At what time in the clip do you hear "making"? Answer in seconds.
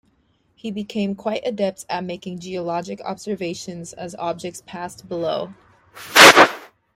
2.03-2.39